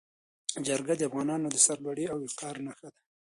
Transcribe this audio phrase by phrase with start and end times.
[0.67, 2.99] جرګه د افغانانو د سرلوړۍ او وقار نښه ده.